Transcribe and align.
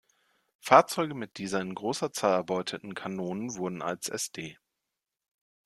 Fahrzeuge 0.61 1.13
mit 1.13 1.37
dieser 1.37 1.61
in 1.61 1.75
großer 1.75 2.11
Zahl 2.11 2.31
erbeuteten 2.33 2.95
Kanonen 2.95 3.55
wurden 3.57 3.83
als 3.83 4.07
Sd. 4.07 4.57